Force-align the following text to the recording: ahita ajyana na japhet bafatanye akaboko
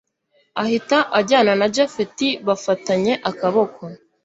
ahita 0.63 0.97
ajyana 1.19 1.53
na 1.59 1.67
japhet 1.75 2.19
bafatanye 2.47 3.13
akaboko 3.29 3.81